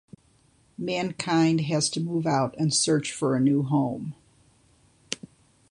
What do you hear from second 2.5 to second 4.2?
and search for a new home.